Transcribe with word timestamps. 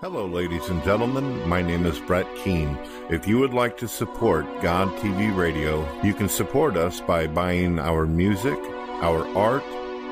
Hello, 0.00 0.26
ladies 0.26 0.68
and 0.68 0.80
gentlemen. 0.84 1.48
My 1.48 1.60
name 1.60 1.84
is 1.84 1.98
Brett 1.98 2.28
Keane. 2.36 2.78
If 3.10 3.26
you 3.26 3.40
would 3.40 3.52
like 3.52 3.76
to 3.78 3.88
support 3.88 4.46
God 4.62 4.96
TV 4.98 5.36
Radio, 5.36 5.84
you 6.04 6.14
can 6.14 6.28
support 6.28 6.76
us 6.76 7.00
by 7.00 7.26
buying 7.26 7.80
our 7.80 8.06
music, 8.06 8.60
our 9.02 9.26
art, 9.36 9.64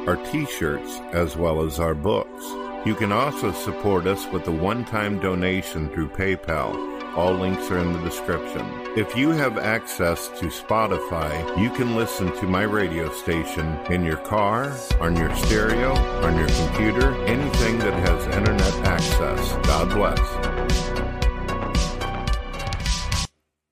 our 0.09 0.17
t 0.17 0.45
shirts, 0.47 0.99
as 1.13 1.37
well 1.37 1.63
as 1.63 1.79
our 1.79 1.95
books. 1.95 2.45
You 2.85 2.97
can 2.97 3.13
also 3.13 3.53
support 3.53 4.09
us 4.09 4.27
with 4.33 4.49
a 4.49 4.51
one 4.51 4.85
time 4.85 5.21
donation 5.21 5.89
through 5.91 6.09
PayPal. 6.09 6.96
All 7.17 7.33
links 7.33 7.71
are 7.71 7.79
in 7.79 7.95
the 7.95 7.99
description. 8.01 8.61
If 8.95 9.17
you 9.17 9.31
have 9.31 9.57
access 9.57 10.29
to 10.39 10.49
Spotify, 10.49 11.33
you 11.59 11.71
can 11.71 11.97
listen 11.97 12.31
to 12.37 12.47
my 12.47 12.65
radio 12.65 13.11
station 13.11 13.79
in 13.87 14.05
your 14.05 14.19
car, 14.19 14.77
on 15.01 15.17
your 15.17 15.35
stereo, 15.35 15.95
on 15.95 16.37
your 16.37 16.49
computer, 16.49 17.15
anything 17.25 17.79
that 17.79 17.95
has 17.95 18.27
internet 18.37 18.75
access. 18.87 19.53
God 19.67 19.89
bless. 19.95 20.19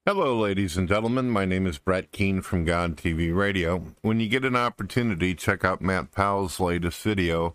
Hello, 0.06 0.38
ladies 0.38 0.78
and 0.78 0.88
gentlemen. 0.88 1.28
My 1.28 1.44
name 1.44 1.66
is 1.66 1.76
Brett 1.76 2.12
Keane 2.12 2.40
from 2.40 2.64
God 2.64 2.96
TV 2.96 3.34
Radio. 3.34 3.92
When 4.00 4.20
you 4.20 4.28
get 4.30 4.46
an 4.46 4.56
opportunity, 4.56 5.34
check 5.34 5.66
out 5.66 5.82
Matt 5.82 6.12
Powell's 6.12 6.60
latest 6.60 7.02
video 7.02 7.54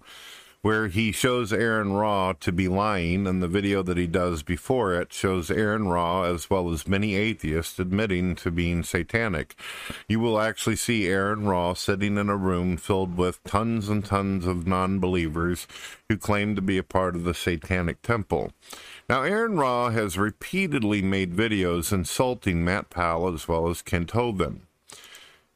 where 0.62 0.88
he 0.88 1.12
shows 1.12 1.54
Aron 1.54 1.94
Ra 1.94 2.34
to 2.34 2.52
be 2.52 2.68
lying, 2.68 3.26
and 3.26 3.42
the 3.42 3.48
video 3.48 3.82
that 3.84 3.98
he 3.98 4.08
does 4.08 4.44
before 4.44 4.94
it 4.94 5.14
shows 5.14 5.50
Aron 5.50 5.88
Ra, 5.88 6.24
as 6.24 6.50
well 6.50 6.70
as 6.72 6.88
many 6.88 7.16
atheists, 7.16 7.80
admitting 7.80 8.36
to 8.36 8.52
being 8.52 8.84
satanic. 8.84 9.56
You 10.08 10.20
will 10.20 10.40
actually 10.40 10.76
see 10.76 11.08
Aron 11.08 11.46
Ra 11.46 11.74
sitting 11.74 12.18
in 12.18 12.30
a 12.30 12.36
room 12.36 12.76
filled 12.76 13.16
with 13.18 13.44
tons 13.44 13.88
and 13.88 14.04
tons 14.04 14.46
of 14.46 14.68
non 14.68 15.00
believers 15.00 15.66
who 16.10 16.18
claim 16.18 16.56
to 16.56 16.62
be 16.62 16.78
a 16.78 16.84
part 16.84 17.16
of 17.16 17.24
the 17.24 17.34
satanic 17.34 18.02
temple. 18.02 18.52
Now, 19.08 19.24
Aron 19.24 19.56
Ra 19.56 19.92
has 19.92 20.18
repeatedly 20.18 21.02
made 21.02 21.34
videos 21.34 21.94
insulting 21.94 22.66
Matt 22.66 22.90
Powell 22.90 23.34
as 23.34 23.48
well 23.48 23.70
as 23.70 23.82
Kent 23.82 24.12
Hovind. 24.12 24.62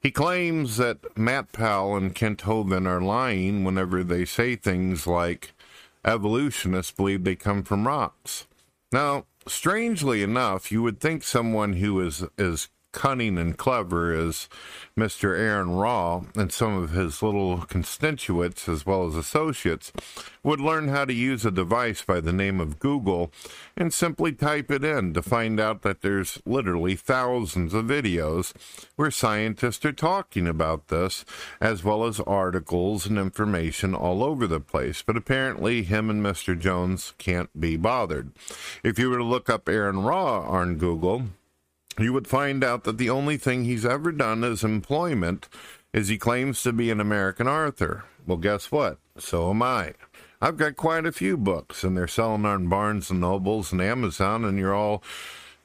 He 0.03 0.11
claims 0.11 0.75
that 0.75 1.17
Matt 1.17 1.53
Powell 1.53 1.95
and 1.95 2.13
Kent 2.13 2.41
Hovind 2.41 2.85
are 2.85 2.99
lying 2.99 3.63
whenever 3.63 4.03
they 4.03 4.25
say 4.25 4.57
things 4.57 5.07
like 5.07 5.53
evolutionists 6.03 6.91
believe 6.91 7.23
they 7.23 7.37
come 7.37 7.63
from 7.63 7.87
rocks. 7.87 8.45
Now, 8.91 9.27
strangely 9.47 10.21
enough, 10.21 10.73
you 10.73 10.83
would 10.83 10.99
think 10.99 11.23
someone 11.23 11.73
who 11.73 12.01
is 12.01 12.25
as 12.37 12.67
cunning 12.93 13.37
and 13.37 13.57
clever 13.57 14.13
as 14.13 14.47
Mr. 14.97 15.37
Aron 15.37 15.71
Ra 15.71 16.21
and 16.35 16.51
some 16.51 16.77
of 16.77 16.91
his 16.91 17.21
little 17.21 17.57
constituents 17.65 18.69
as 18.69 18.85
well 18.85 19.05
as 19.05 19.15
associates 19.15 19.91
would 20.43 20.61
learn 20.61 20.87
how 20.87 21.03
to 21.03 21.13
use 21.13 21.45
a 21.45 21.51
device 21.51 22.03
by 22.03 22.21
the 22.21 22.31
name 22.31 22.61
of 22.61 22.79
Google 22.79 23.31
and 23.75 23.93
simply 23.93 24.31
type 24.31 24.69
it 24.69 24.83
in 24.83 25.13
to 25.13 25.21
find 25.21 25.59
out 25.59 25.81
that 25.81 26.01
there's 26.01 26.39
literally 26.45 26.95
thousands 26.95 27.73
of 27.73 27.85
videos 27.85 28.53
where 28.95 29.11
scientists 29.11 29.83
are 29.83 29.91
talking 29.91 30.47
about 30.47 30.89
this 30.89 31.25
as 31.59 31.83
well 31.83 32.05
as 32.05 32.19
articles 32.21 33.07
and 33.07 33.17
information 33.17 33.95
all 33.95 34.23
over 34.23 34.45
the 34.45 34.59
place. 34.59 35.01
But 35.01 35.17
apparently 35.17 35.83
him 35.83 36.09
and 36.09 36.23
Mr. 36.23 36.57
Jones 36.57 37.13
can't 37.17 37.49
be 37.59 37.77
bothered. 37.77 38.31
If 38.83 38.99
you 38.99 39.09
were 39.09 39.17
to 39.17 39.23
look 39.23 39.49
up 39.49 39.67
Aron 39.67 40.03
Ra 40.03 40.41
on 40.41 40.77
Google, 40.77 41.23
you 41.99 42.13
would 42.13 42.27
find 42.27 42.63
out 42.63 42.83
that 42.83 42.97
the 42.97 43.09
only 43.09 43.37
thing 43.37 43.63
he's 43.63 43.85
ever 43.85 44.11
done 44.11 44.43
as 44.43 44.63
employment 44.63 45.47
is 45.93 46.07
he 46.07 46.17
claims 46.17 46.63
to 46.63 46.73
be 46.73 46.89
an 46.89 46.99
American 46.99 47.47
author. 47.47 48.03
Well, 48.25 48.37
guess 48.37 48.71
what? 48.71 48.97
So 49.17 49.49
am 49.49 49.61
I. 49.61 49.93
I've 50.41 50.57
got 50.57 50.75
quite 50.75 51.05
a 51.05 51.11
few 51.11 51.37
books, 51.37 51.83
and 51.83 51.95
they're 51.95 52.07
selling 52.07 52.45
on 52.45 52.67
Barnes 52.67 53.09
and 53.09 53.21
Nobles 53.21 53.71
and 53.71 53.81
Amazon, 53.81 54.43
and 54.43 54.57
you're 54.57 54.73
all 54.73 55.03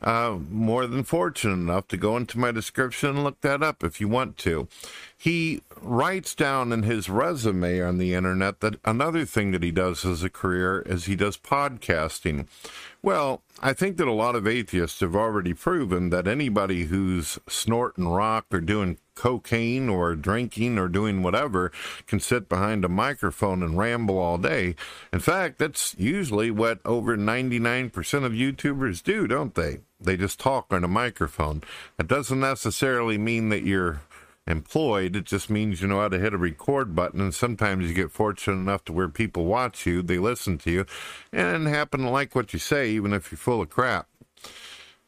uh, 0.02 0.38
more 0.50 0.86
than 0.86 1.02
fortunate 1.02 1.54
enough 1.54 1.88
to 1.88 1.96
go 1.96 2.16
into 2.16 2.38
my 2.38 2.52
description 2.52 3.10
and 3.10 3.24
look 3.24 3.40
that 3.40 3.62
up 3.62 3.82
if 3.82 4.00
you 4.00 4.06
want 4.06 4.36
to. 4.38 4.68
He 5.20 5.62
writes 5.80 6.36
down 6.36 6.72
in 6.72 6.84
his 6.84 7.10
resume 7.10 7.80
on 7.82 7.98
the 7.98 8.14
internet 8.14 8.60
that 8.60 8.78
another 8.84 9.24
thing 9.24 9.50
that 9.50 9.64
he 9.64 9.72
does 9.72 10.04
as 10.04 10.22
a 10.22 10.30
career 10.30 10.80
is 10.86 11.04
he 11.04 11.16
does 11.16 11.36
podcasting. 11.36 12.46
Well, 13.02 13.42
I 13.60 13.72
think 13.72 13.96
that 13.96 14.06
a 14.06 14.12
lot 14.12 14.36
of 14.36 14.46
atheists 14.46 15.00
have 15.00 15.16
already 15.16 15.54
proven 15.54 16.10
that 16.10 16.28
anybody 16.28 16.84
who's 16.84 17.38
snorting 17.48 18.06
rock 18.06 18.46
or 18.52 18.60
doing 18.60 18.98
cocaine 19.16 19.88
or 19.88 20.14
drinking 20.14 20.78
or 20.78 20.86
doing 20.86 21.24
whatever 21.24 21.72
can 22.06 22.20
sit 22.20 22.48
behind 22.48 22.84
a 22.84 22.88
microphone 22.88 23.64
and 23.64 23.76
ramble 23.76 24.18
all 24.18 24.38
day. 24.38 24.76
In 25.12 25.18
fact, 25.18 25.58
that's 25.58 25.96
usually 25.98 26.52
what 26.52 26.78
over 26.84 27.16
99% 27.16 28.24
of 28.24 28.32
YouTubers 28.32 29.02
do, 29.02 29.26
don't 29.26 29.56
they? 29.56 29.80
They 30.00 30.16
just 30.16 30.38
talk 30.38 30.66
on 30.70 30.84
a 30.84 30.88
microphone. 30.88 31.64
That 31.96 32.06
doesn't 32.06 32.38
necessarily 32.38 33.18
mean 33.18 33.48
that 33.48 33.64
you're 33.64 34.02
employed. 34.48 35.14
It 35.14 35.24
just 35.24 35.50
means 35.50 35.80
you 35.80 35.88
know 35.88 36.00
how 36.00 36.08
to 36.08 36.18
hit 36.18 36.34
a 36.34 36.38
record 36.38 36.94
button, 36.94 37.20
and 37.20 37.34
sometimes 37.34 37.86
you 37.86 37.94
get 37.94 38.10
fortunate 38.10 38.56
enough 38.56 38.84
to 38.86 38.92
where 38.92 39.08
people 39.08 39.44
watch 39.44 39.86
you, 39.86 40.02
they 40.02 40.18
listen 40.18 40.58
to 40.58 40.70
you, 40.70 40.86
and 41.32 41.68
happen 41.68 42.00
to 42.00 42.10
like 42.10 42.34
what 42.34 42.52
you 42.52 42.58
say, 42.58 42.90
even 42.90 43.12
if 43.12 43.30
you're 43.30 43.38
full 43.38 43.62
of 43.62 43.70
crap. 43.70 44.08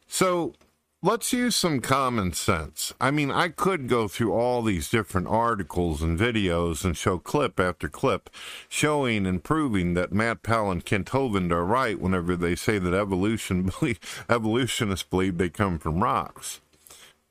So 0.07 0.53
let's 1.01 1.33
use 1.33 1.55
some 1.55 1.79
common 1.79 2.33
sense. 2.33 2.93
I 3.01 3.09
mean, 3.09 3.31
I 3.31 3.49
could 3.49 3.87
go 3.87 4.07
through 4.07 4.33
all 4.33 4.61
these 4.61 4.89
different 4.89 5.27
articles 5.27 6.01
and 6.01 6.19
videos 6.19 6.85
and 6.85 6.95
show 6.95 7.17
clip 7.17 7.59
after 7.59 7.89
clip 7.89 8.29
showing 8.69 9.25
and 9.25 9.43
proving 9.43 9.95
that 9.95 10.13
Matt 10.13 10.43
Powell 10.43 10.71
and 10.71 10.85
Kent 10.85 11.07
Hovind 11.07 11.51
are 11.51 11.65
right 11.65 11.99
whenever 11.99 12.35
they 12.35 12.55
say 12.55 12.77
that 12.77 12.93
evolution 12.93 13.71
evolutionists 14.29 15.07
believe 15.09 15.37
they 15.37 15.49
come 15.49 15.79
from 15.79 16.03
rocks. 16.03 16.61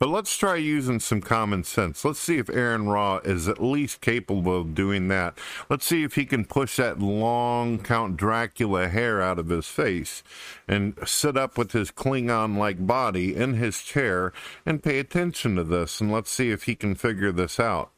But 0.01 0.09
let's 0.09 0.35
try 0.35 0.55
using 0.55 0.99
some 0.99 1.21
common 1.21 1.63
sense. 1.63 2.03
Let's 2.03 2.17
see 2.17 2.39
if 2.39 2.49
Aron 2.49 2.89
Ra 2.89 3.17
is 3.17 3.47
at 3.47 3.61
least 3.61 4.01
capable 4.01 4.59
of 4.59 4.73
doing 4.73 5.09
that. 5.09 5.37
Let's 5.69 5.85
see 5.85 6.01
if 6.01 6.15
he 6.15 6.25
can 6.25 6.43
push 6.43 6.77
that 6.77 6.99
long 6.99 7.77
Count 7.77 8.17
Dracula 8.17 8.87
hair 8.87 9.21
out 9.21 9.37
of 9.37 9.49
his 9.49 9.67
face 9.67 10.23
and 10.67 10.97
sit 11.05 11.37
up 11.37 11.55
with 11.55 11.73
his 11.73 11.91
Klingon 11.91 12.57
like 12.57 12.87
body 12.87 13.35
in 13.35 13.53
his 13.53 13.83
chair 13.83 14.33
and 14.65 14.81
pay 14.81 14.97
attention 14.97 15.55
to 15.57 15.63
this. 15.63 16.01
And 16.01 16.11
let's 16.11 16.31
see 16.31 16.49
if 16.49 16.63
he 16.63 16.73
can 16.73 16.95
figure 16.95 17.31
this 17.31 17.59
out. 17.59 17.91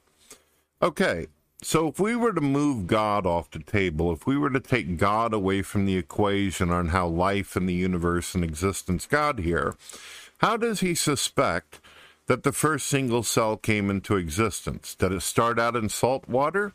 Okay, 0.82 1.28
so, 1.62 1.88
if 1.88 1.98
we 1.98 2.18
were 2.18 2.34
to 2.34 2.42
move 2.42 2.88
God 2.88 3.26
off 3.26 3.50
the 3.50 3.60
table, 3.60 4.12
if 4.12 4.28
we 4.28 4.38
were 4.38 4.50
to 4.50 4.60
take 4.60 4.98
God 4.98 5.34
away 5.34 5.62
from 5.62 5.86
the 5.86 5.96
equation 5.96 6.70
on 6.70 6.90
how 6.90 7.08
life 7.08 7.56
and 7.56 7.70
the 7.70 7.74
universe 7.74 8.36
and 8.36 8.44
existence 8.44 9.06
got 9.06 9.40
here, 9.40 9.78
how 10.40 10.58
does 10.58 10.82
he 10.82 10.94
suspect 10.94 11.80
that 12.28 12.44
the 12.44 12.52
first 12.52 12.88
single 12.88 13.24
cell 13.24 13.58
came 13.58 13.90
into 13.90 14.16
existence? 14.18 14.96
Did 14.96 15.12
it 15.12 15.22
start 15.22 15.60
out 15.60 15.76
in 15.76 15.90
salt 15.90 16.28
water? 16.28 16.74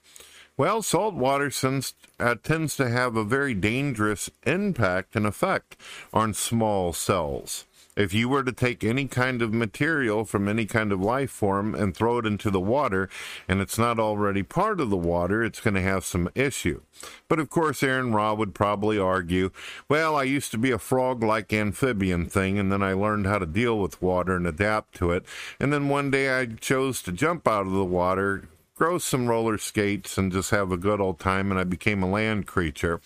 Well, 0.56 0.82
salt 0.82 1.14
water 1.14 1.50
tends, 1.50 1.94
uh, 2.18 2.34
tends 2.42 2.76
to 2.78 2.90
have 2.90 3.16
a 3.16 3.22
very 3.22 3.54
dangerous 3.54 4.28
impact 4.44 5.14
and 5.14 5.24
effect 5.24 5.76
on 6.12 6.34
small 6.34 6.92
cells. 6.92 7.64
If 7.98 8.14
you 8.14 8.28
were 8.28 8.44
to 8.44 8.52
take 8.52 8.84
any 8.84 9.08
kind 9.08 9.42
of 9.42 9.52
material 9.52 10.24
from 10.24 10.46
any 10.46 10.66
kind 10.66 10.92
of 10.92 11.00
life 11.00 11.32
form 11.32 11.74
and 11.74 11.96
throw 11.96 12.18
it 12.18 12.26
into 12.26 12.48
the 12.48 12.60
water 12.60 13.10
and 13.48 13.60
it's 13.60 13.76
not 13.76 13.98
already 13.98 14.44
part 14.44 14.80
of 14.80 14.88
the 14.88 14.96
water, 14.96 15.42
it's 15.42 15.58
going 15.58 15.74
to 15.74 15.80
have 15.80 16.04
some 16.04 16.30
issue. 16.36 16.82
But 17.26 17.40
of 17.40 17.50
course, 17.50 17.82
Aron 17.82 18.12
Ra 18.12 18.34
would 18.34 18.54
probably 18.54 19.00
argue, 19.00 19.50
well, 19.88 20.14
I 20.14 20.22
used 20.22 20.52
to 20.52 20.58
be 20.58 20.70
a 20.70 20.78
frog 20.78 21.24
like 21.24 21.52
amphibian 21.52 22.26
thing, 22.26 22.56
and 22.56 22.70
then 22.70 22.84
I 22.84 22.92
learned 22.92 23.26
how 23.26 23.40
to 23.40 23.46
deal 23.46 23.76
with 23.80 24.00
water 24.00 24.36
and 24.36 24.46
adapt 24.46 24.94
to 24.98 25.10
it. 25.10 25.24
And 25.58 25.72
then 25.72 25.88
one 25.88 26.12
day 26.12 26.38
I 26.38 26.46
chose 26.46 27.02
to 27.02 27.10
jump 27.10 27.48
out 27.48 27.66
of 27.66 27.72
the 27.72 27.84
water, 27.84 28.44
grow 28.76 28.98
some 28.98 29.26
roller 29.26 29.58
skates, 29.58 30.16
and 30.16 30.30
just 30.30 30.52
have 30.52 30.70
a 30.70 30.76
good 30.76 31.00
old 31.00 31.18
time, 31.18 31.50
and 31.50 31.58
I 31.58 31.64
became 31.64 32.04
a 32.04 32.08
land 32.08 32.46
creature. 32.46 33.00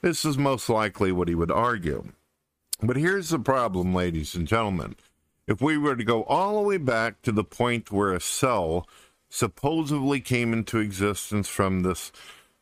This 0.00 0.24
is 0.24 0.38
most 0.38 0.70
likely 0.70 1.12
what 1.12 1.28
he 1.28 1.34
would 1.34 1.50
argue. 1.50 2.12
But 2.80 2.96
here's 2.96 3.30
the 3.30 3.40
problem, 3.40 3.92
ladies 3.92 4.36
and 4.36 4.46
gentlemen. 4.46 4.94
If 5.48 5.60
we 5.60 5.76
were 5.76 5.96
to 5.96 6.04
go 6.04 6.22
all 6.24 6.62
the 6.62 6.68
way 6.68 6.76
back 6.76 7.22
to 7.22 7.32
the 7.32 7.42
point 7.42 7.90
where 7.90 8.12
a 8.12 8.20
cell 8.20 8.86
supposedly 9.28 10.20
came 10.20 10.52
into 10.52 10.78
existence 10.78 11.48
from 11.48 11.80
this 11.80 12.12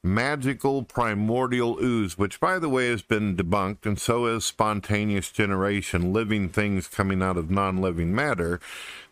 magical 0.02 0.84
primordial 0.84 1.78
ooze, 1.82 2.16
which, 2.16 2.40
by 2.40 2.58
the 2.58 2.68
way, 2.68 2.88
has 2.88 3.02
been 3.02 3.36
debunked, 3.36 3.84
and 3.84 4.00
so 4.00 4.24
is 4.24 4.44
spontaneous 4.44 5.30
generation, 5.30 6.14
living 6.14 6.48
things 6.48 6.88
coming 6.88 7.22
out 7.22 7.36
of 7.36 7.50
non 7.50 7.76
living 7.76 8.14
matter, 8.14 8.58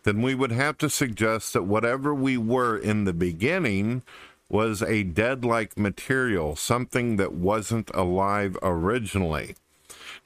then 0.03 0.23
we 0.23 0.33
would 0.33 0.51
have 0.51 0.77
to 0.79 0.89
suggest 0.89 1.53
that 1.53 1.63
whatever 1.63 2.15
we 2.15 2.35
were 2.35 2.77
in 2.77 3.03
the 3.03 3.13
beginning 3.13 4.01
was 4.49 4.81
a 4.81 5.03
dead 5.03 5.45
like 5.45 5.77
material, 5.77 6.55
something 6.55 7.17
that 7.17 7.33
wasn't 7.33 7.91
alive 7.93 8.57
originally. 8.63 9.55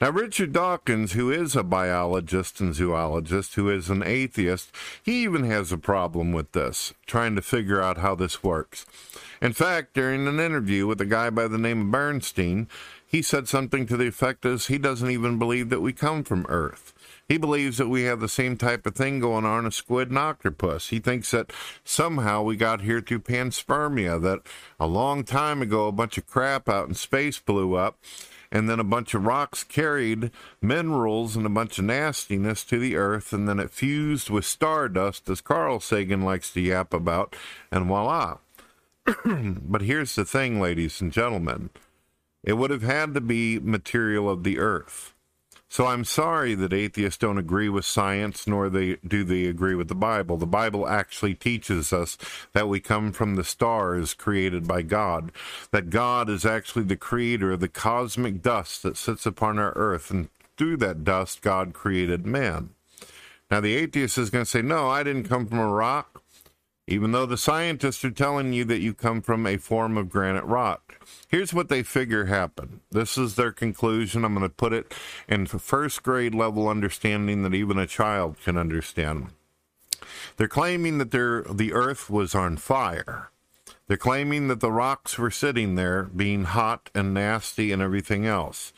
Now, 0.00 0.08
Richard 0.08 0.54
Dawkins, 0.54 1.12
who 1.12 1.30
is 1.30 1.54
a 1.54 1.62
biologist 1.62 2.58
and 2.58 2.74
zoologist, 2.74 3.54
who 3.56 3.68
is 3.68 3.90
an 3.90 4.02
atheist, 4.02 4.74
he 5.02 5.22
even 5.24 5.44
has 5.44 5.72
a 5.72 5.76
problem 5.76 6.32
with 6.32 6.52
this, 6.52 6.94
trying 7.04 7.36
to 7.36 7.42
figure 7.42 7.82
out 7.82 7.98
how 7.98 8.14
this 8.14 8.42
works. 8.42 8.86
In 9.42 9.52
fact, 9.52 9.92
during 9.92 10.26
an 10.26 10.40
interview 10.40 10.86
with 10.86 11.02
a 11.02 11.06
guy 11.06 11.28
by 11.28 11.48
the 11.48 11.58
name 11.58 11.82
of 11.82 11.90
Ben 11.90 12.22
Stein, 12.22 12.66
he 13.06 13.20
said 13.20 13.46
something 13.46 13.84
to 13.88 13.98
the 13.98 14.06
effect 14.06 14.46
as 14.46 14.68
he 14.68 14.78
doesn't 14.78 15.10
even 15.10 15.38
believe 15.38 15.68
that 15.68 15.82
we 15.82 15.92
come 15.92 16.24
from 16.24 16.46
Earth. 16.48 16.94
He 17.28 17.36
believes 17.36 17.76
that 17.76 17.88
we 17.88 18.04
have 18.04 18.20
the 18.20 18.28
same 18.28 18.56
type 18.56 18.86
of 18.86 18.94
thing 18.94 19.20
going 19.20 19.44
on 19.44 19.66
as 19.66 19.74
squid 19.74 20.08
and 20.08 20.18
octopus. 20.18 20.88
He 20.88 20.98
thinks 20.98 21.30
that 21.32 21.52
somehow 21.84 22.42
we 22.42 22.56
got 22.56 22.80
here 22.80 23.02
through 23.02 23.20
panspermia, 23.20 24.20
that 24.22 24.40
a 24.80 24.86
long 24.86 25.24
time 25.24 25.60
ago 25.60 25.88
a 25.88 25.92
bunch 25.92 26.16
of 26.16 26.26
crap 26.26 26.70
out 26.70 26.88
in 26.88 26.94
space 26.94 27.38
blew 27.38 27.74
up, 27.74 27.98
and 28.52 28.68
then 28.68 28.80
a 28.80 28.84
bunch 28.84 29.14
of 29.14 29.26
rocks 29.26 29.62
carried 29.64 30.30
minerals 30.60 31.36
and 31.36 31.46
a 31.46 31.50
bunch 31.50 31.78
of 31.78 31.84
nastiness 31.84 32.64
to 32.64 32.78
the 32.78 32.96
earth, 32.96 33.32
and 33.32 33.48
then 33.48 33.60
it 33.60 33.70
fused 33.70 34.30
with 34.30 34.44
stardust, 34.44 35.28
as 35.28 35.40
Carl 35.40 35.80
Sagan 35.80 36.22
likes 36.22 36.52
to 36.52 36.60
yap 36.60 36.92
about, 36.92 37.36
and 37.70 37.86
voila. 37.86 38.38
but 39.24 39.82
here's 39.82 40.14
the 40.14 40.24
thing, 40.24 40.60
ladies 40.60 41.00
and 41.00 41.12
gentlemen 41.12 41.70
it 42.42 42.54
would 42.54 42.70
have 42.70 42.82
had 42.82 43.14
to 43.14 43.20
be 43.20 43.58
material 43.58 44.28
of 44.28 44.44
the 44.44 44.58
earth. 44.58 45.14
So 45.70 45.86
I'm 45.86 46.04
sorry 46.04 46.56
that 46.56 46.72
atheists 46.72 47.16
don't 47.16 47.38
agree 47.38 47.68
with 47.68 47.84
science, 47.84 48.44
nor 48.44 48.68
they, 48.68 48.96
do 49.06 49.22
they 49.22 49.46
agree 49.46 49.76
with 49.76 49.86
the 49.86 49.94
Bible. 49.94 50.36
The 50.36 50.44
Bible 50.44 50.88
actually 50.88 51.34
teaches 51.34 51.92
us 51.92 52.18
that 52.52 52.68
we 52.68 52.80
come 52.80 53.12
from 53.12 53.36
the 53.36 53.44
stars 53.44 54.12
created 54.12 54.66
by 54.66 54.82
God, 54.82 55.30
that 55.70 55.88
God 55.88 56.28
is 56.28 56.44
actually 56.44 56.86
the 56.86 56.96
creator 56.96 57.52
of 57.52 57.60
the 57.60 57.68
cosmic 57.68 58.42
dust 58.42 58.82
that 58.82 58.96
sits 58.96 59.26
upon 59.26 59.60
our 59.60 59.72
earth, 59.76 60.10
and 60.10 60.28
through 60.56 60.78
that 60.78 61.04
dust, 61.04 61.40
God 61.40 61.72
created 61.72 62.26
man. 62.26 62.70
Now, 63.48 63.60
the 63.60 63.76
atheist 63.76 64.18
is 64.18 64.28
going 64.28 64.44
to 64.44 64.50
say, 64.50 64.62
No, 64.62 64.88
I 64.88 65.04
didn't 65.04 65.28
come 65.28 65.46
from 65.46 65.60
a 65.60 65.68
rock 65.68 66.19
even 66.90 67.12
though 67.12 67.24
the 67.24 67.36
scientists 67.36 68.04
are 68.04 68.10
telling 68.10 68.52
you 68.52 68.64
that 68.64 68.80
you 68.80 68.92
come 68.92 69.22
from 69.22 69.46
a 69.46 69.56
form 69.56 69.96
of 69.96 70.10
granite 70.10 70.44
rock. 70.44 71.00
Here's 71.28 71.54
what 71.54 71.68
they 71.68 71.84
figure 71.84 72.24
happened. 72.24 72.80
This 72.90 73.16
is 73.16 73.36
their 73.36 73.52
conclusion. 73.52 74.24
I'm 74.24 74.34
going 74.34 74.48
to 74.48 74.54
put 74.54 74.72
it 74.72 74.92
in 75.28 75.46
first 75.46 76.02
grade 76.02 76.34
level 76.34 76.68
understanding 76.68 77.44
that 77.44 77.54
even 77.54 77.78
a 77.78 77.86
child 77.86 78.36
can 78.42 78.56
understand. 78.56 79.28
They're 80.36 80.48
claiming 80.48 80.98
that 80.98 81.12
the 81.12 81.72
earth 81.72 82.10
was 82.10 82.34
on 82.34 82.56
fire. 82.56 83.30
They're 83.86 83.96
claiming 83.96 84.48
that 84.48 84.60
the 84.60 84.72
rocks 84.72 85.16
were 85.16 85.30
sitting 85.30 85.76
there 85.76 86.04
being 86.04 86.44
hot 86.44 86.90
and 86.94 87.14
nasty 87.14 87.72
and 87.72 87.80
everything 87.80 88.26
else 88.26 88.72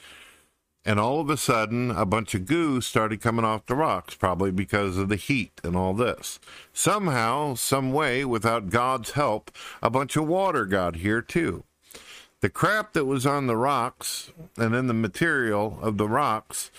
and 0.84 0.99
all 0.99 1.20
of 1.20 1.31
a 1.31 1.37
sudden 1.37 1.90
a 1.90 2.05
bunch 2.05 2.34
of 2.34 2.46
goo 2.46 2.81
started 2.81 3.20
coming 3.20 3.44
off 3.44 3.67
the 3.67 3.75
rocks 3.75 4.14
probably 4.14 4.50
because 4.50 4.96
of 4.96 5.08
the 5.08 5.17
heat 5.17 5.61
and 5.62 5.76
all 5.76 5.94
this. 5.94 6.40
Somehow 6.73 7.55
some 7.55 7.93
way 7.93 8.25
without 8.25 8.70
god's 8.70 9.12
help 9.12 9.50
a 9.82 9.90
bunch 9.90 10.17
of 10.17 10.26
water 10.26 10.67
got 10.67 10.96
here 10.96 11.23
too. 11.23 11.64
The 12.40 12.50
crap 12.50 12.93
that 12.94 13.05
was 13.05 13.25
on 13.25 13.46
the 13.46 13.56
rocks 13.56 14.32
and 14.56 14.75
in 14.75 14.88
the 14.88 14.94
material 14.94 15.79
of 15.81 15.96
the 15.96 16.08
rocks 16.08 16.70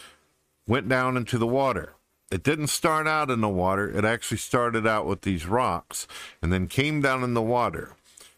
went 0.67 0.89
down 0.89 1.15
into 1.15 1.37
the 1.37 1.47
water. 1.47 1.93
It 2.29 2.43
didn't 2.43 2.67
start 2.67 3.07
out 3.07 3.29
in 3.29 3.41
the 3.41 3.49
water. 3.49 3.89
It 3.89 4.03
actually 4.03 4.37
started 4.37 4.87
out 4.87 5.05
with 5.05 5.21
these 5.21 5.45
rocks 5.45 6.07
and 6.41 6.51
then 6.51 6.67
came 6.67 6.99
down 7.01 7.23
in 7.23 7.33
the 7.33 7.41
water 7.41 7.95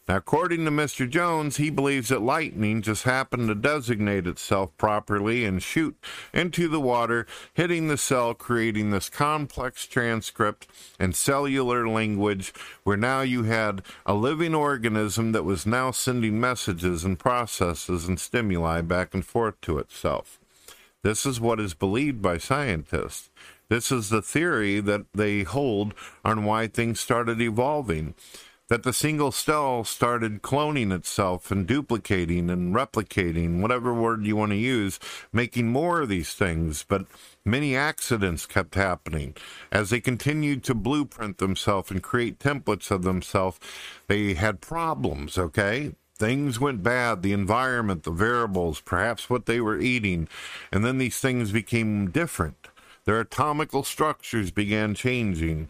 now, 0.08 0.18
according 0.18 0.66
to 0.66 0.72
Mr. 0.72 1.10
Jones, 1.10 1.58
he 1.58 1.72
believes 1.72 2.10
that 2.10 2.22
lightning 2.22 2.84
just 2.84 3.04
happened 3.04 3.48
to 3.48 3.56
designate 3.56 4.28
itself 4.28 4.70
properly 4.78 5.44
and 5.44 5.64
shoot 5.64 5.98
into 6.32 6.68
the 6.68 6.80
water, 6.80 7.26
hitting 7.56 7.88
the 7.88 7.98
cell, 7.98 8.36
creating 8.36 8.92
this 8.92 9.10
complex 9.10 9.88
transcript 9.88 10.68
and 11.00 11.16
cellular 11.16 11.90
language 11.90 12.54
where 12.84 12.98
now 12.98 13.22
you 13.22 13.44
had 13.44 13.82
a 14.06 14.14
living 14.14 14.54
organism 14.54 15.32
that 15.32 15.44
was 15.44 15.66
now 15.66 15.90
sending 15.90 16.40
messages 16.40 17.04
and 17.04 17.18
processes 17.18 18.08
and 18.08 18.20
stimuli 18.20 18.82
back 18.82 19.16
and 19.16 19.26
forth 19.26 19.60
to 19.62 19.80
itself. 19.80 20.40
This 21.02 21.26
is 21.26 21.42
what 21.42 21.60
is 21.60 21.74
believed 21.74 22.22
by 22.22 22.38
scientists. 22.38 23.32
This 23.70 23.92
is 23.92 24.10
the 24.10 24.22
theory 24.22 24.80
that 24.82 25.06
they 25.16 25.42
hold 25.42 25.96
on 26.24 26.44
why 26.44 26.68
things 26.68 27.00
started 27.00 27.42
evolving 27.42 28.14
that 28.68 28.84
the 28.84 28.94
single 28.94 29.32
cell 29.32 29.84
started 29.84 30.42
cloning 30.42 30.92
itself 30.92 31.52
and 31.52 31.68
duplicating 31.68 32.50
and 32.50 32.74
replicating, 32.74 33.62
whatever 33.62 33.94
word 33.94 34.26
you 34.26 34.36
want 34.36 34.52
to 34.52 34.58
use, 34.58 35.00
making 35.32 35.68
more 35.68 36.02
of 36.02 36.10
these 36.10 36.34
things. 36.34 36.84
But 36.88 37.06
many 37.44 37.76
accidents 37.76 38.46
kept 38.46 38.76
happening. 38.76 39.36
As 39.72 39.92
they 39.92 40.00
continued 40.00 40.64
to 40.64 40.74
blueprint 40.74 41.38
themselves 41.38 41.92
and 41.92 42.02
create 42.02 42.40
templates 42.40 42.90
of 42.90 43.04
themselves, 43.04 43.60
they 44.08 44.34
had 44.34 44.62
problems, 44.62 45.38
okay? 45.38 45.94
Things 46.18 46.60
went 46.60 46.82
bad, 46.82 47.22
the 47.22 47.34
environment, 47.34 48.04
the 48.04 48.12
variables, 48.12 48.80
perhaps 48.80 49.30
what 49.30 49.46
they 49.46 49.60
were 49.60 49.80
eating, 49.80 50.28
and 50.72 50.84
then 50.86 50.98
these 50.98 51.20
things 51.20 51.52
became 51.52 52.10
different. 52.10 52.70
Their 53.04 53.20
atomical 53.20 53.84
structures 53.84 54.50
began 54.50 54.96
changing 54.96 55.68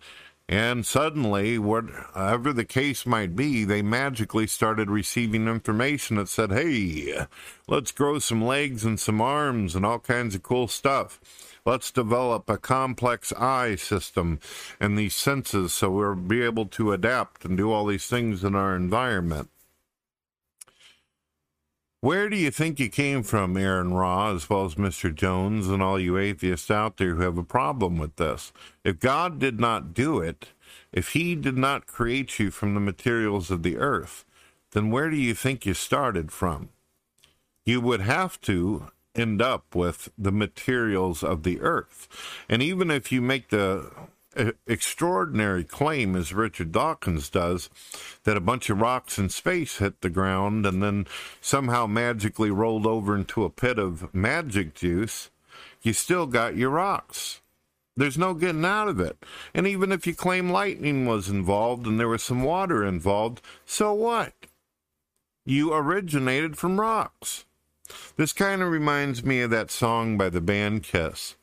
and 0.47 0.85
suddenly, 0.85 1.57
whatever 1.57 2.53
the 2.53 2.65
case 2.65 3.05
might 3.07 3.35
be, 3.35 3.63
they 3.63 3.81
magically 3.81 4.45
started 4.45 4.91
receiving 4.91 5.47
information 5.47 6.17
that 6.17 6.29
said, 6.29 6.51
hey, 6.51 7.25
let's 7.67 7.91
grow 7.91 8.19
some 8.19 8.45
legs 8.45 8.85
and 8.85 8.99
some 8.99 9.21
arms 9.21 9.75
and 9.75 9.83
all 9.83 9.97
kinds 9.97 10.35
of 10.35 10.43
cool 10.43 10.67
stuff. 10.67 11.19
Let's 11.65 11.89
develop 11.89 12.47
a 12.47 12.59
complex 12.59 13.33
eye 13.33 13.75
system 13.75 14.39
and 14.79 14.95
these 14.95 15.15
senses 15.15 15.73
so 15.73 15.89
we'll 15.89 16.13
be 16.13 16.43
able 16.43 16.67
to 16.67 16.91
adapt 16.91 17.43
and 17.43 17.57
do 17.57 17.71
all 17.71 17.87
these 17.87 18.05
things 18.05 18.43
in 18.43 18.53
our 18.53 18.75
environment. 18.75 19.49
Where 22.05 22.29
do 22.29 22.37
you 22.37 22.51
think 22.51 22.79
you 22.79 22.87
came 22.87 23.23
from, 23.23 23.57
Aron 23.57 23.91
Ra, 23.91 24.31
as 24.31 24.47
well 24.47 24.63
as 24.63 24.75
Mr. 24.75 25.11
Jones 25.11 25.67
and 25.67 25.81
all 25.81 25.99
you 25.99 26.19
atheists 26.19 26.69
out 26.69 26.97
there 26.97 27.15
who 27.15 27.23
have 27.23 27.39
a 27.39 27.43
problem 27.43 27.97
with 27.97 28.17
this? 28.17 28.53
If 28.83 28.99
God 28.99 29.39
did 29.39 29.59
not 29.59 29.95
do 29.95 30.19
it, 30.19 30.49
if 30.93 31.13
He 31.13 31.33
did 31.33 31.57
not 31.57 31.87
create 31.87 32.37
you 32.37 32.51
from 32.51 32.75
the 32.75 32.79
materials 32.79 33.49
of 33.49 33.63
the 33.63 33.77
earth, 33.77 34.23
then 34.73 34.91
where 34.91 35.09
do 35.09 35.15
you 35.17 35.33
think 35.33 35.65
you 35.65 35.73
started 35.73 36.31
from? 36.31 36.69
You 37.65 37.81
would 37.81 38.01
have 38.01 38.39
to 38.41 38.91
end 39.15 39.41
up 39.41 39.73
with 39.73 40.09
the 40.15 40.31
materials 40.31 41.23
of 41.23 41.41
the 41.41 41.59
earth. 41.59 42.07
And 42.47 42.61
even 42.61 42.91
if 42.91 43.11
you 43.11 43.19
make 43.19 43.49
the 43.49 43.89
extraordinary 44.67 45.63
claim, 45.63 46.15
as 46.15 46.33
Richard 46.33 46.71
Dawkins 46.71 47.29
does, 47.29 47.69
that 48.23 48.37
a 48.37 48.41
bunch 48.41 48.69
of 48.69 48.81
rocks 48.81 49.17
in 49.17 49.29
space 49.29 49.77
hit 49.77 50.01
the 50.01 50.09
ground 50.09 50.65
and 50.65 50.81
then 50.81 51.07
somehow 51.41 51.87
magically 51.87 52.51
rolled 52.51 52.85
over 52.85 53.15
into 53.15 53.43
a 53.43 53.49
pit 53.49 53.79
of 53.79 54.13
magic 54.13 54.73
juice, 54.73 55.29
you 55.81 55.93
still 55.93 56.25
got 56.25 56.57
your 56.57 56.71
rocks. 56.71 57.41
There's 57.97 58.17
no 58.17 58.33
getting 58.33 58.65
out 58.65 58.89
of 58.89 58.99
it. 58.99 59.17
And 59.53 59.65
even 59.65 59.91
if 59.91 60.05
you 60.05 60.13
claim 60.13 60.49
lightning 60.49 61.05
was 61.05 61.29
involved 61.29 61.87
and 61.87 61.99
there 61.99 62.09
was 62.09 62.23
some 62.23 62.43
water 62.43 62.83
involved, 62.85 63.41
so 63.65 63.93
what? 63.93 64.33
You 65.45 65.73
originated 65.73 66.57
from 66.57 66.79
rocks. 66.79 67.45
This 68.17 68.33
kind 68.33 68.61
of 68.61 68.71
reminds 68.71 69.23
me 69.23 69.41
of 69.41 69.51
that 69.51 69.71
song 69.71 70.17
by 70.17 70.29
the 70.29 70.41
band 70.41 70.83
Kiss. 70.83 71.35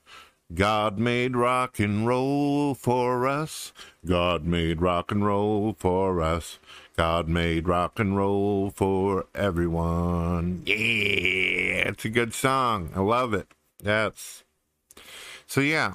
God 0.54 0.98
made 0.98 1.36
rock 1.36 1.78
and 1.78 2.06
roll 2.06 2.74
for 2.74 3.26
us. 3.26 3.72
God 4.04 4.44
made 4.44 4.82
rock 4.82 5.10
and 5.10 5.24
roll 5.24 5.74
for 5.78 6.20
us. 6.20 6.58
God 6.96 7.28
made 7.28 7.68
rock 7.68 7.98
and 7.98 8.16
roll 8.16 8.70
for 8.70 9.26
everyone. 9.34 10.62
Yeah, 10.66 11.88
it's 11.88 12.04
a 12.04 12.10
good 12.10 12.34
song. 12.34 12.90
I 12.94 13.00
love 13.00 13.32
it. 13.34 13.54
That's 13.82 14.44
so 15.46 15.60
yeah. 15.60 15.94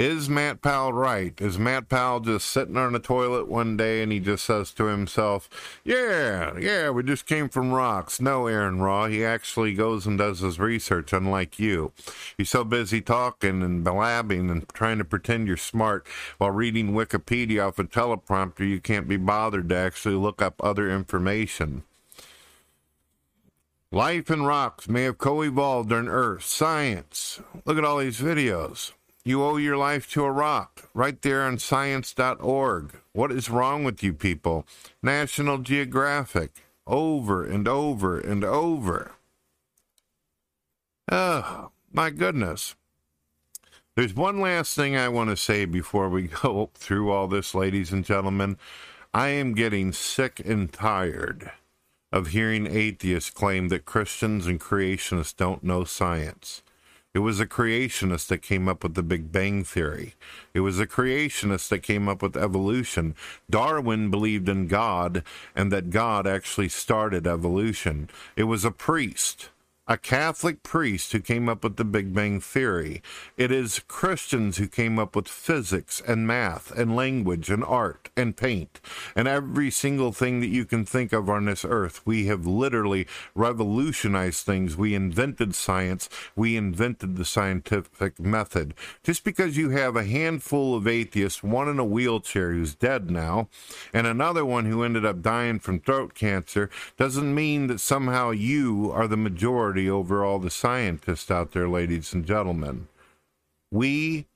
Is 0.00 0.30
Matt 0.30 0.62
Powell 0.62 0.94
right? 0.94 1.38
Is 1.42 1.58
Matt 1.58 1.90
Powell 1.90 2.20
just 2.20 2.48
sitting 2.48 2.78
on 2.78 2.94
the 2.94 2.98
toilet 2.98 3.48
one 3.48 3.76
day 3.76 4.02
and 4.02 4.10
he 4.10 4.18
just 4.18 4.46
says 4.46 4.70
to 4.72 4.84
himself, 4.84 5.46
Yeah, 5.84 6.58
yeah, 6.58 6.88
we 6.88 7.02
just 7.02 7.26
came 7.26 7.50
from 7.50 7.70
rocks? 7.70 8.18
No, 8.18 8.46
Aron 8.46 8.80
Ra. 8.80 9.08
He 9.08 9.22
actually 9.22 9.74
goes 9.74 10.06
and 10.06 10.16
does 10.16 10.38
his 10.38 10.58
research, 10.58 11.12
unlike 11.12 11.58
you. 11.58 11.92
He's 12.38 12.48
so 12.48 12.64
busy 12.64 13.02
talking 13.02 13.62
and 13.62 13.84
blabbing 13.84 14.48
and 14.48 14.66
trying 14.70 14.96
to 14.96 15.04
pretend 15.04 15.46
you're 15.46 15.58
smart 15.58 16.06
while 16.38 16.50
reading 16.50 16.92
Wikipedia 16.92 17.68
off 17.68 17.78
a 17.78 17.84
teleprompter, 17.84 18.66
you 18.66 18.80
can't 18.80 19.06
be 19.06 19.18
bothered 19.18 19.68
to 19.68 19.76
actually 19.76 20.14
look 20.14 20.40
up 20.40 20.54
other 20.64 20.90
information. 20.90 21.82
Life 23.92 24.30
in 24.30 24.44
rocks 24.44 24.88
may 24.88 25.02
have 25.02 25.18
co 25.18 25.42
evolved 25.42 25.92
on 25.92 26.08
Earth. 26.08 26.44
Science. 26.44 27.42
Look 27.66 27.76
at 27.76 27.84
all 27.84 27.98
these 27.98 28.18
videos. 28.18 28.92
You 29.22 29.44
owe 29.44 29.56
your 29.56 29.76
life 29.76 30.10
to 30.12 30.24
a 30.24 30.30
rock 30.32 30.88
right 30.94 31.20
there 31.20 31.42
on 31.42 31.58
science.org. 31.58 32.96
What 33.12 33.30
is 33.30 33.50
wrong 33.50 33.84
with 33.84 34.02
you 34.02 34.14
people? 34.14 34.66
National 35.02 35.58
Geographic. 35.58 36.52
Over 36.86 37.44
and 37.44 37.68
over 37.68 38.18
and 38.18 38.42
over. 38.42 39.12
Oh, 41.10 41.70
my 41.92 42.10
goodness. 42.10 42.74
There's 43.94 44.14
one 44.14 44.40
last 44.40 44.74
thing 44.74 44.96
I 44.96 45.08
want 45.08 45.28
to 45.30 45.36
say 45.36 45.66
before 45.66 46.08
we 46.08 46.22
go 46.42 46.70
through 46.74 47.10
all 47.10 47.28
this, 47.28 47.54
ladies 47.54 47.92
and 47.92 48.04
gentlemen. 48.04 48.56
I 49.12 49.28
am 49.28 49.54
getting 49.54 49.92
sick 49.92 50.40
and 50.44 50.72
tired 50.72 51.50
of 52.12 52.28
hearing 52.28 52.66
atheists 52.66 53.30
claim 53.30 53.68
that 53.68 53.84
Christians 53.84 54.46
and 54.46 54.60
creationists 54.60 55.36
don't 55.36 55.62
know 55.62 55.84
science. 55.84 56.62
It 57.12 57.18
was 57.20 57.40
a 57.40 57.46
creationist 57.46 58.28
that 58.28 58.38
came 58.38 58.68
up 58.68 58.84
with 58.84 58.94
the 58.94 59.02
Big 59.02 59.32
Bang 59.32 59.64
Theory. 59.64 60.14
It 60.54 60.60
was 60.60 60.78
a 60.78 60.86
creationist 60.86 61.68
that 61.68 61.80
came 61.80 62.08
up 62.08 62.22
with 62.22 62.36
evolution. 62.36 63.16
Darwin 63.50 64.12
believed 64.12 64.48
in 64.48 64.68
God 64.68 65.24
and 65.56 65.72
that 65.72 65.90
God 65.90 66.24
actually 66.28 66.68
started 66.68 67.26
evolution. 67.26 68.08
It 68.36 68.44
was 68.44 68.64
a 68.64 68.70
priest 68.70 69.48
a 69.90 69.98
Catholic 69.98 70.62
priest 70.62 71.10
who 71.10 71.18
came 71.18 71.48
up 71.48 71.64
with 71.64 71.74
the 71.74 71.84
Big 71.84 72.14
Bang 72.14 72.38
Theory. 72.38 73.02
It 73.36 73.50
is 73.50 73.80
Christians 73.88 74.56
who 74.56 74.68
came 74.68 75.00
up 75.00 75.16
with 75.16 75.26
physics 75.26 76.00
and 76.06 76.28
math 76.28 76.70
and 76.70 76.94
language 76.94 77.50
and 77.50 77.64
art 77.64 78.08
and 78.16 78.36
paint 78.36 78.80
and 79.16 79.26
every 79.26 79.68
single 79.68 80.12
thing 80.12 80.38
that 80.42 80.46
you 80.46 80.64
can 80.64 80.84
think 80.84 81.12
of 81.12 81.28
on 81.28 81.46
this 81.46 81.64
earth. 81.64 82.02
We 82.06 82.26
have 82.26 82.46
literally 82.46 83.08
revolutionized 83.34 84.46
things. 84.46 84.76
We 84.76 84.94
invented 84.94 85.56
science. 85.56 86.08
We 86.36 86.56
invented 86.56 87.16
the 87.16 87.24
scientific 87.24 88.20
method. 88.20 88.74
Just 89.02 89.24
because 89.24 89.56
you 89.56 89.70
have 89.70 89.96
a 89.96 90.04
handful 90.04 90.76
of 90.76 90.86
atheists, 90.86 91.42
one 91.42 91.68
in 91.68 91.80
a 91.80 91.84
wheelchair 91.84 92.52
who's 92.52 92.76
dead 92.76 93.10
now, 93.10 93.48
and 93.92 94.06
another 94.06 94.44
one 94.44 94.66
who 94.66 94.84
ended 94.84 95.04
up 95.04 95.20
dying 95.20 95.58
from 95.58 95.80
throat 95.80 96.14
cancer, 96.14 96.70
doesn't 96.96 97.34
mean 97.34 97.66
that 97.66 97.80
somehow 97.80 98.30
you 98.30 98.92
are 98.92 99.08
the 99.08 99.16
majority 99.16 99.79
over 99.88 100.24
all 100.24 100.38
the 100.38 100.50
scientists 100.50 101.30
out 101.30 101.52
there, 101.52 101.68
ladies 101.68 102.12
and 102.12 102.26
gentlemen. 102.26 102.88
We 103.70 104.26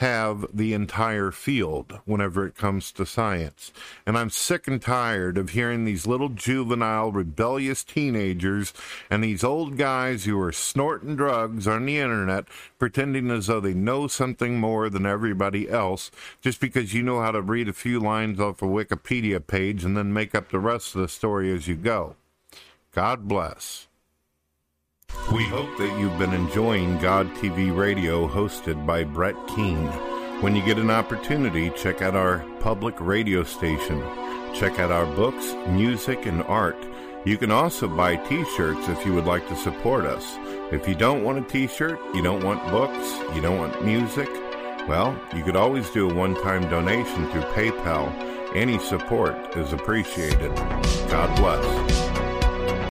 have 0.00 0.46
the 0.50 0.72
entire 0.72 1.30
field 1.30 2.00
whenever 2.06 2.46
it 2.46 2.56
comes 2.56 2.90
to 2.90 3.04
science. 3.04 3.70
And 4.06 4.16
I'm 4.16 4.30
sick 4.30 4.66
and 4.66 4.80
tired 4.80 5.36
of 5.36 5.50
hearing 5.50 5.84
these 5.84 6.06
little 6.06 6.30
juvenile, 6.30 7.12
rebellious 7.12 7.84
teenagers 7.84 8.72
and 9.10 9.22
these 9.22 9.44
old 9.44 9.76
guys 9.76 10.24
who 10.24 10.40
are 10.40 10.52
snorting 10.52 11.16
drugs 11.16 11.68
on 11.68 11.84
the 11.84 11.98
internet 11.98 12.46
pretending 12.78 13.30
as 13.30 13.48
though 13.48 13.60
they 13.60 13.74
know 13.74 14.06
something 14.06 14.58
more 14.58 14.88
than 14.88 15.04
everybody 15.04 15.68
else 15.68 16.10
just 16.40 16.60
because 16.60 16.94
you 16.94 17.02
know 17.02 17.20
how 17.20 17.30
to 17.30 17.42
read 17.42 17.68
a 17.68 17.74
few 17.74 18.00
lines 18.00 18.40
off 18.40 18.62
a 18.62 18.64
Wikipedia 18.64 19.46
page 19.46 19.84
and 19.84 19.98
then 19.98 20.14
make 20.14 20.34
up 20.34 20.50
the 20.50 20.58
rest 20.58 20.94
of 20.94 21.02
the 21.02 21.08
story 21.08 21.52
as 21.52 21.68
you 21.68 21.74
go. 21.74 22.16
God 22.94 23.28
bless. 23.28 23.86
We 25.32 25.44
hope 25.44 25.76
that 25.78 25.98
you've 25.98 26.18
been 26.18 26.32
enjoying 26.32 26.98
God 26.98 27.28
TV 27.36 27.76
Radio 27.76 28.28
hosted 28.28 28.84
by 28.86 29.04
Brett 29.04 29.36
Keane. 29.48 29.86
When 30.42 30.56
you 30.56 30.64
get 30.64 30.78
an 30.78 30.90
opportunity, 30.90 31.70
check 31.70 32.02
out 32.02 32.14
our 32.14 32.44
public 32.60 32.94
radio 32.98 33.44
station. 33.44 34.00
Check 34.54 34.78
out 34.78 34.90
our 34.90 35.06
books, 35.14 35.54
music, 35.68 36.26
and 36.26 36.42
art. 36.44 36.78
You 37.24 37.36
can 37.36 37.50
also 37.50 37.86
buy 37.88 38.16
t 38.16 38.44
shirts 38.56 38.88
if 38.88 39.04
you 39.04 39.14
would 39.14 39.26
like 39.26 39.46
to 39.48 39.56
support 39.56 40.04
us. 40.04 40.36
If 40.72 40.88
you 40.88 40.94
don't 40.94 41.22
want 41.22 41.38
a 41.38 41.42
t 41.42 41.66
shirt, 41.66 42.00
you 42.14 42.22
don't 42.22 42.42
want 42.42 42.62
books, 42.70 43.18
you 43.34 43.40
don't 43.40 43.58
want 43.58 43.84
music, 43.84 44.28
well, 44.88 45.16
you 45.36 45.44
could 45.44 45.56
always 45.56 45.88
do 45.90 46.10
a 46.10 46.14
one 46.14 46.34
time 46.42 46.68
donation 46.68 47.30
through 47.30 47.42
PayPal. 47.42 48.10
Any 48.56 48.78
support 48.78 49.56
is 49.56 49.72
appreciated. 49.72 50.52
God 51.08 51.36
bless. 51.36 51.99